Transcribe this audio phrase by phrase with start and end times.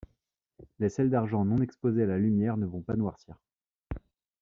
[0.79, 3.35] Les sels d'argent non exposés à la lumière ne vont pas noircir.